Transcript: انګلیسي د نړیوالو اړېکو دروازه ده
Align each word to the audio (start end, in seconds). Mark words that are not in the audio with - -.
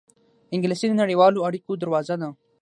انګلیسي 0.53 0.85
د 0.89 0.93
نړیوالو 1.01 1.43
اړېکو 1.47 1.71
دروازه 1.81 2.15
ده 2.21 2.29